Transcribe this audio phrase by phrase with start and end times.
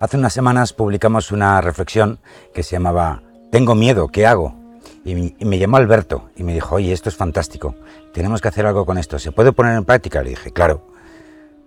[0.00, 2.18] Hace unas semanas publicamos una reflexión
[2.52, 4.54] que se llamaba Tengo miedo, ¿qué hago?
[5.04, 7.74] Y me llamó Alberto y me dijo, oye, esto es fantástico,
[8.12, 10.22] tenemos que hacer algo con esto, ¿se puede poner en práctica?
[10.22, 10.82] Le dije, claro.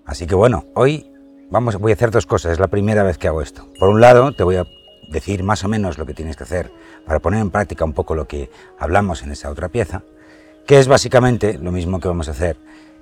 [0.06, 1.12] Así que bueno, hoy
[1.50, 3.68] vamos, voy a hacer dos cosas, es la primera vez que hago esto.
[3.80, 4.66] Por un lado, te voy a
[5.10, 6.72] decir más o menos lo que tienes que hacer
[7.06, 10.04] para poner en práctica un poco lo que hablamos en esa otra pieza,
[10.66, 12.58] que es básicamente lo mismo que vamos a hacer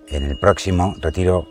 [0.08, 1.48] en el próximo retiro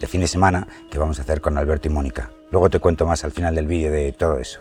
[0.00, 2.30] de fin de semana que vamos a hacer con Alberto y Mónica.
[2.50, 4.60] Luego te cuento más al final del vídeo de todo eso.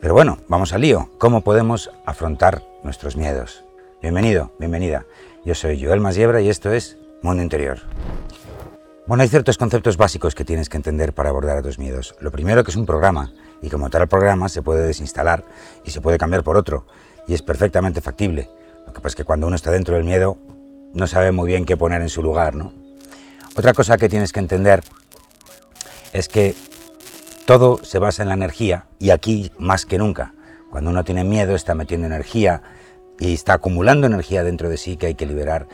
[0.00, 1.10] Pero bueno, vamos al lío.
[1.18, 3.64] ¿Cómo podemos afrontar nuestros miedos?
[4.00, 5.06] Bienvenido, bienvenida.
[5.44, 7.80] Yo soy Joel Masiebra y esto es Mundo Interior.
[9.06, 12.14] Bueno, hay ciertos conceptos básicos que tienes que entender para abordar a tus miedos.
[12.20, 13.32] Lo primero que es un programa,
[13.62, 15.44] y como tal programa se puede desinstalar
[15.84, 16.86] y se puede cambiar por otro,
[17.26, 18.50] y es perfectamente factible.
[18.86, 20.38] Lo que pasa es que cuando uno está dentro del miedo,
[20.92, 22.72] no sabe muy bien qué poner en su lugar, ¿no?
[23.58, 24.84] Otra cosa que tienes que entender
[26.12, 26.54] es que
[27.44, 30.32] todo se basa en la energía y aquí más que nunca.
[30.70, 32.62] Cuando uno tiene miedo está metiendo energía
[33.18, 35.66] y está acumulando energía dentro de sí que hay que liberar.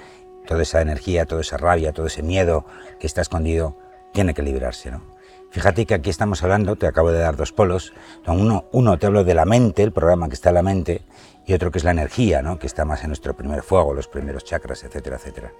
[0.46, 2.64] Toda esa energía, toda esa rabia, todo ese miedo
[2.98, 3.76] que está escondido
[4.14, 4.90] tiene que liberarse.
[4.90, 5.02] ¿no?
[5.50, 7.92] Fíjate que aquí estamos hablando, te acabo de dar dos polos.
[8.26, 11.02] Uno, te hablo de la mente, el programa que está en la mente,
[11.44, 12.58] y otro que es la energía, ¿no?
[12.58, 15.52] que está más en nuestro primer fuego, los primeros chakras, etcétera, etcétera.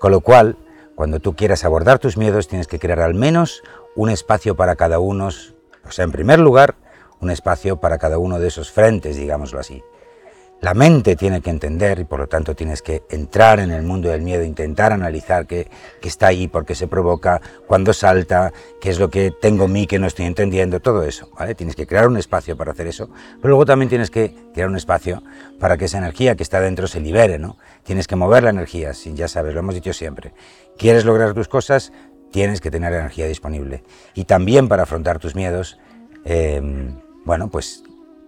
[0.00, 0.56] Con lo cual,
[0.94, 3.62] cuando tú quieras abordar tus miedos, tienes que crear al menos
[3.96, 6.76] un espacio para cada uno, o sea, en primer lugar,
[7.20, 9.82] un espacio para cada uno de esos frentes, digámoslo así.
[10.62, 14.10] La mente tiene que entender y por lo tanto tienes que entrar en el mundo
[14.10, 15.68] del miedo, intentar analizar qué,
[16.04, 19.88] está ahí, por qué se provoca, cuándo salta, qué es lo que tengo en mí
[19.88, 21.28] que no estoy entendiendo, todo eso.
[21.36, 21.56] ¿vale?
[21.56, 24.76] Tienes que crear un espacio para hacer eso, pero luego también tienes que crear un
[24.76, 25.24] espacio
[25.58, 27.40] para que esa energía que está dentro se libere.
[27.40, 27.58] ¿no?
[27.82, 30.32] Tienes que mover la energía, ya sabes, lo hemos dicho siempre.
[30.78, 31.92] ¿Quieres lograr tus cosas?
[32.30, 33.82] Tienes que tener energía disponible.
[34.14, 35.80] Y también para afrontar tus miedos,
[36.24, 37.82] em, bueno, pues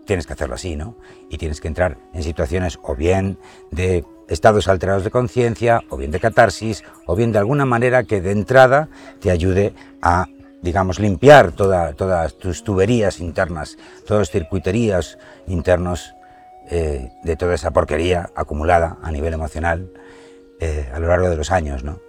[0.05, 0.97] tienes que hacerlo así, ¿no?
[1.30, 3.38] Y tienes que entrar en situaciones o bien
[3.70, 8.20] de estados alterados de conciencia, o bien de catarsis, o bien de alguna manera que
[8.20, 8.89] de entrada
[9.20, 10.27] te ayude a,
[10.62, 16.14] digamos, limpiar todas tus tuberías internas, todas las circuiterías internos
[16.70, 19.90] eh, de toda esa porquería acumulada a nivel emocional
[20.61, 22.00] eh, a lo largo de los años, ¿no?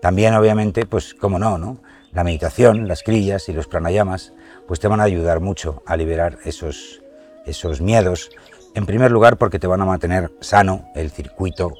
[0.00, 1.78] También, obviamente, pues, como no, ¿no?
[2.12, 4.32] La meditación, las crillas y los pranayamas,
[4.68, 7.02] pues te van a ayudar mucho a liberar esos,
[7.48, 8.30] esos miedos,
[8.74, 11.72] en primer lugar porque te van a mantener sano el circuito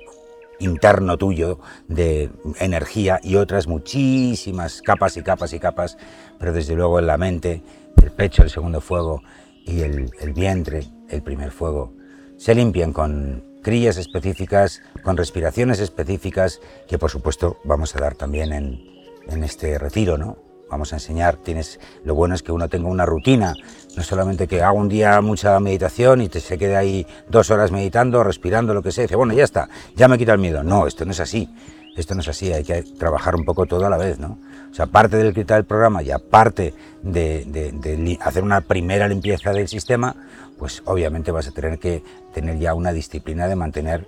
[0.59, 5.97] interno tuyo de energía y otras muchísimas capas y capas y capas,
[6.39, 7.62] pero desde luego en la mente,
[8.03, 9.23] el pecho, el segundo fuego
[9.65, 11.93] y el, vientre, el primer fuego,
[12.37, 18.53] se limpian con crillas específicas, con respiraciones específicas, que por supuesto vamos a dar también
[18.53, 18.81] en,
[19.28, 20.47] en este retiro, ¿no?
[20.71, 23.55] Vamos a enseñar, tienes, lo bueno es que uno tenga una rutina,
[23.97, 27.71] no solamente que haga un día mucha meditación y te, se quede ahí dos horas
[27.71, 30.62] meditando, respirando, lo que sea, y dice, bueno, ya está, ya me quita el miedo.
[30.62, 31.49] No, esto no es así,
[31.97, 34.39] esto no es así, hay que trabajar un poco todo a la vez, ¿no?
[34.71, 39.67] O sea, aparte del quitar el programa y aparte de, hacer una primera limpieza del
[39.67, 40.15] sistema,
[40.59, 42.03] pues obviamente vas a tener que
[42.34, 44.07] tener ya una disciplina de mantener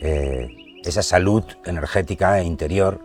[0.00, 0.48] eh,
[0.84, 3.00] esa salud energética e interior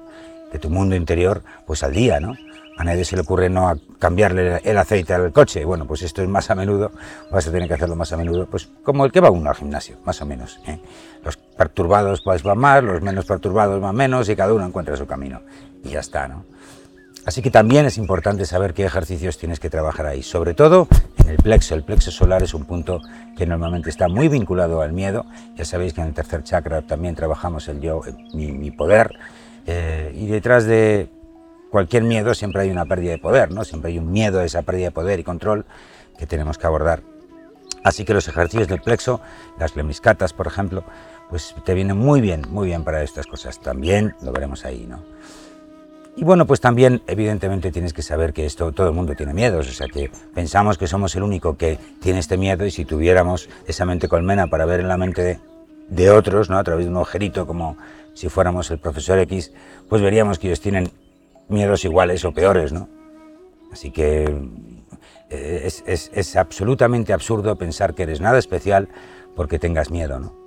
[0.52, 2.34] de tu mundo interior, pues al día, ¿no?
[2.78, 5.64] A nadie se le ocurre no cambiarle el aceite al coche.
[5.66, 6.92] Bueno, pues esto es más a menudo,
[7.32, 9.56] vas a tener que hacerlo más a menudo, pues como el que va uno al
[9.56, 10.60] gimnasio, más o menos.
[10.68, 10.80] ¿eh?
[11.24, 15.06] Los perturbados pues van más, los menos perturbados van menos y cada uno encuentra su
[15.06, 15.42] camino.
[15.84, 16.44] Y ya está, ¿no?
[17.26, 20.88] Así que también es importante saber qué ejercicios tienes que trabajar ahí, sobre todo
[21.18, 21.74] en el plexo.
[21.74, 23.02] El plexo solar es un punto
[23.36, 25.26] que normalmente está muy vinculado al miedo.
[25.56, 28.02] Ya sabéis que en el tercer chakra también trabajamos el yo,
[28.34, 29.18] mi, poder.
[29.66, 31.10] Eh, y detrás de
[31.76, 33.66] cualquier miedo siempre hay una pérdida de poder, ¿no?
[33.66, 35.66] Siempre hay un miedo a esa pérdida de poder y control
[36.18, 37.02] que tenemos que abordar.
[37.84, 39.20] Así que los ejercicios del plexo,
[39.60, 40.86] las lemiscatas, por ejemplo,
[41.30, 43.60] pues te vienen muy bien, muy bien para estas cosas.
[43.60, 45.04] También lo veremos ahí, ¿no?
[46.16, 49.68] Y bueno, pues también evidentemente tienes que saber que esto todo el mundo tiene miedos,
[49.68, 53.50] o sea que pensamos que somos el único que tiene este miedo y si tuviéramos
[53.68, 55.40] esa mente colmena para ver en la mente de,
[55.90, 56.58] de otros, ¿no?
[56.58, 57.76] A través de un agujerito como
[58.14, 59.52] si fuéramos el profesor X,
[59.90, 60.90] pues veríamos que ellos tienen
[61.48, 62.90] miedos iguales o peores, ¿no?
[63.72, 64.26] Así que
[65.30, 68.90] eh, es, absolutamente absurdo pensar que eres nada especial
[69.36, 70.46] porque tengas miedo, ¿no?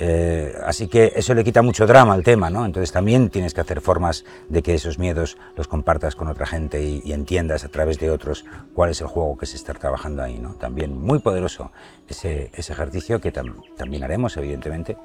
[0.00, 2.64] Eh, así que eso le quita mucho drama al tema, ¿no?
[2.64, 6.82] Entonces también tienes que hacer formas de que esos miedos los compartas con otra gente
[6.82, 8.44] y, entiendas a través de otros
[8.74, 10.54] cuál es el juego que se está trabajando ahí, ¿no?
[10.54, 11.72] También muy poderoso
[12.06, 14.96] ese, ejercicio que también haremos, evidentemente,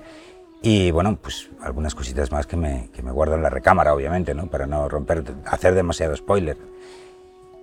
[0.66, 4.34] y bueno, pues algunas cositas más que me, que me guardo en la recámara, obviamente,
[4.34, 4.48] ¿no?
[4.48, 6.58] Para no romper, hacer demasiado spoiler.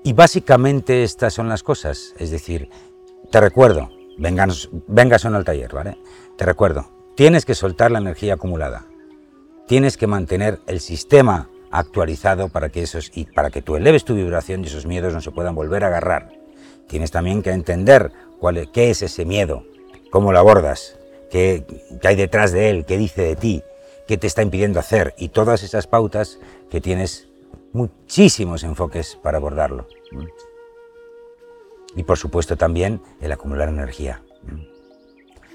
[0.04, 2.14] Y básicamente estas son las cosas.
[2.18, 2.68] Es decir,
[3.30, 3.88] te recuerdo,
[4.18, 5.96] vengas, vengas o no al taller, ¿vale?
[6.36, 8.84] Te recuerdo, tienes que soltar la energía acumulada.
[9.66, 14.14] Tienes que mantener el sistema actualizado para que esos y para que tú eleves tu
[14.14, 16.32] vibración y esos miedos no se puedan volver a agarrar.
[16.86, 19.64] Tienes también que entender cuál qué es ese miedo,
[20.10, 20.99] cómo lo abordas,
[21.30, 21.64] qué,
[22.02, 23.62] hay detrás de él, qué dice de ti,
[24.06, 26.38] qué te está impidiendo hacer y todas esas pautas
[26.70, 27.28] que tienes
[27.72, 29.86] muchísimos enfoques para abordarlo.
[31.96, 34.22] Y por supuesto también el acumular energía.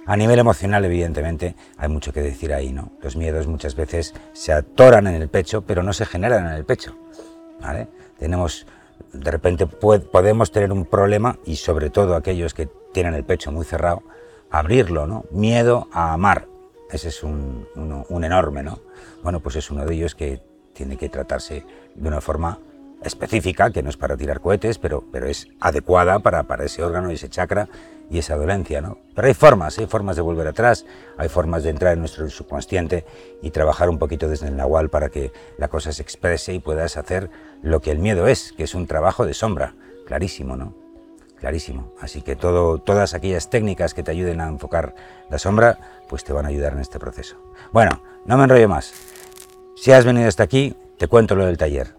[0.07, 2.91] A nivel emocional, evidentemente, hay mucho que decir ahí, ¿no?
[3.01, 6.63] Los miedos muchas veces se atoran en el pecho, pero no se generan en el
[6.63, 6.95] pecho.
[7.59, 7.87] ¿vale?
[8.19, 8.67] Tenemos,
[9.13, 13.65] de repente podemos tener un problema, y sobre todo aquellos que tienen el pecho muy
[13.65, 14.03] cerrado,
[14.59, 15.25] abrirlo, ¿no?
[15.31, 16.47] Miedo a amar.
[16.91, 18.79] Ese es un, un enorme, ¿no?
[19.23, 20.41] Bueno, pues es uno de ellos que
[20.73, 21.65] tiene que tratarse
[21.95, 22.59] de una forma
[23.03, 27.11] específica, que no es para tirar cohetes, pero, pero es adecuada para, para ese órgano
[27.11, 27.67] y ese chakra
[28.09, 28.81] y esa dolencia.
[28.81, 28.97] ¿no?
[29.13, 30.85] Pero hay formas, hay formas de volver atrás,
[31.17, 33.05] hay formas de entrar en nuestro subconsciente
[33.41, 36.97] y trabajar un poquito desde el nahual para que la cosa se exprese y puedas
[36.97, 37.29] hacer
[37.61, 39.73] lo que el miedo es, que es un trabajo de sombra,
[40.05, 40.84] clarísimo, ¿no?
[41.39, 41.91] Clarísimo.
[42.01, 44.95] Así que todas aquellas técnicas que te ayuden a enfocar
[45.29, 45.77] la sombra,
[46.07, 47.37] pues te van a ayudar en este proceso.
[47.71, 48.93] Bueno, no me enrollo más.
[49.75, 51.95] Si has venido hasta aquí, te cuento lo del taller.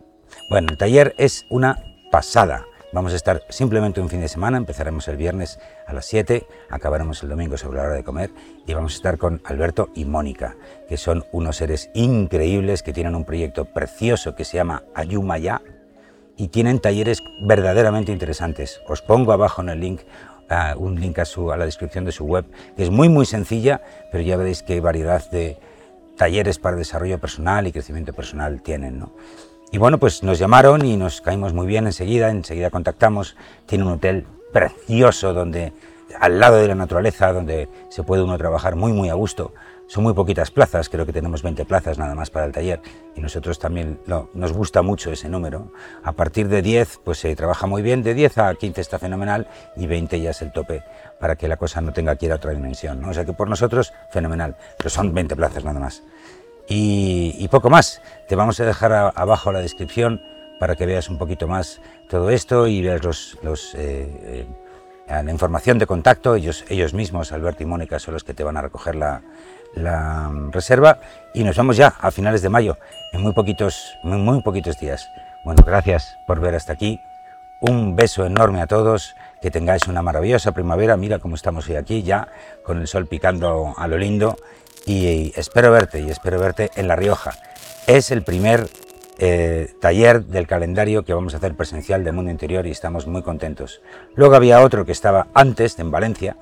[0.49, 1.77] Bueno, el taller es una
[2.11, 2.65] pasada.
[2.93, 7.23] Vamos a estar simplemente un fin de semana, empezaremos el viernes a las 7, acabaremos
[7.23, 8.31] el domingo sobre la hora de comer
[8.67, 10.57] y vamos a estar con Alberto y Mónica,
[10.89, 15.61] que son unos seres increíbles que tienen un proyecto precioso que se llama Ayumaya
[16.37, 18.81] y tienen talleres verdaderamente interesantes.
[18.87, 20.01] Os pongo abajo en el link
[20.77, 22.45] un link a, su, a la descripción de su web,
[22.77, 23.81] que es muy muy sencilla,
[24.13, 25.59] pero ya veréis qué variedad de
[26.17, 28.99] talleres para desarrollo personal y crecimiento personal tienen.
[28.99, 29.13] ¿no?
[29.73, 33.37] Y bueno, pues nos llamaron y nos caímos muy bien enseguida, enseguida contactamos.
[33.67, 35.73] Tiene un hotel precioso donde
[36.21, 39.53] al lado de la naturaleza, donde se puede uno trabajar muy muy a gusto.
[39.89, 42.81] Son muy poquitas plazas, creo que tenemos 20 plazas nada más para el taller
[43.15, 45.71] y nosotros también nos gusta mucho ese número.
[46.03, 49.47] A partir de 10 pues se trabaja muy bien, de 10 a 15 está fenomenal
[49.77, 50.83] y 20 ya es el tope
[51.21, 53.01] para que la cosa no tenga que ir a otra dimensión.
[53.01, 53.11] ¿no?
[53.11, 56.03] O sea que por nosotros fenomenal, pero son 20 plazas nada más
[56.69, 58.03] y, poco más.
[58.29, 60.21] Te vamos a dejar abajo la descripción
[60.59, 64.47] para que veas un poquito más todo esto y veas los, eh, eh,
[65.09, 66.35] la información de contacto.
[66.35, 69.23] Ellos, ellos mismos, Alberto y Mónica, son los que te van a recoger la,
[70.53, 71.01] reserva
[71.35, 72.79] y nos vemos ya a finales de mayo,
[73.13, 75.11] en muy poquitos, muy, muy poquitos días.
[75.45, 77.01] Bueno, gracias por ver hasta aquí.
[77.61, 80.97] Un beso enorme a todos, que tengáis una maravillosa primavera.
[80.97, 82.29] Mira cómo estamos hoy aquí, ya
[82.65, 84.37] con el sol picando a lo lindo
[84.87, 87.33] y espero verte y espero verte en La Rioja.
[87.87, 88.69] Es el primer
[89.19, 93.23] eh, taller del calendario que vamos a hacer presencial del mundo interior y estamos muy
[93.23, 93.81] contentos.
[94.15, 96.37] Luego había otro que estaba antes, en Valencia,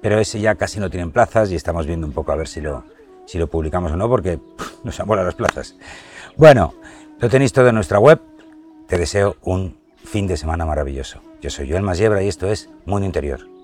[0.00, 2.60] pero ese ya casi no tienen plazas y estamos viendo un poco a ver si
[2.60, 2.84] lo,
[3.26, 4.38] si lo publicamos o no porque
[4.84, 5.76] nos volado las plazas.
[6.36, 6.74] Bueno,
[7.18, 8.20] lo tenéis todo en nuestra web.
[8.86, 11.20] Te deseo un fin de semana maravilloso.
[11.40, 13.59] Yo soy Joel Masiebra y esto es Mundo Interior.